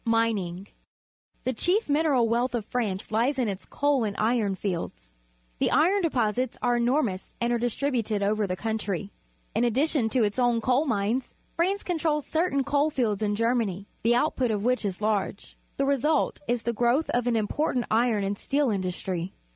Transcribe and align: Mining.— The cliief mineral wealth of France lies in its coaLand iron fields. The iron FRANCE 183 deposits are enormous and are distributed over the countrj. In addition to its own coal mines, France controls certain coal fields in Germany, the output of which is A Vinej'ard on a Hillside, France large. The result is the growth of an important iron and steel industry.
Mining.— 0.03 0.67
The 1.43 1.53
cliief 1.53 1.87
mineral 1.87 2.27
wealth 2.27 2.55
of 2.55 2.65
France 2.65 3.11
lies 3.11 3.37
in 3.37 3.47
its 3.47 3.67
coaLand 3.67 4.15
iron 4.17 4.55
fields. 4.55 5.11
The 5.59 5.69
iron 5.69 6.01
FRANCE 6.01 6.05
183 6.05 6.09
deposits 6.41 6.57
are 6.59 6.75
enormous 6.77 7.29
and 7.39 7.53
are 7.53 7.59
distributed 7.59 8.23
over 8.23 8.47
the 8.47 8.57
countrj. 8.57 9.11
In 9.53 9.63
addition 9.63 10.09
to 10.09 10.23
its 10.23 10.39
own 10.39 10.59
coal 10.59 10.85
mines, 10.85 11.35
France 11.55 11.83
controls 11.83 12.25
certain 12.25 12.63
coal 12.63 12.89
fields 12.89 13.21
in 13.21 13.35
Germany, 13.35 13.85
the 14.01 14.15
output 14.15 14.49
of 14.49 14.63
which 14.63 14.85
is 14.85 14.95
A 14.95 14.99
Vinej'ard 15.01 15.03
on 15.03 15.05
a 15.05 15.19
Hillside, 15.19 15.33
France 15.35 15.55
large. 15.55 15.57
The 15.77 15.85
result 15.85 16.39
is 16.47 16.63
the 16.63 16.73
growth 16.73 17.09
of 17.11 17.27
an 17.27 17.35
important 17.35 17.85
iron 17.91 18.23
and 18.23 18.39
steel 18.39 18.71
industry. 18.71 19.33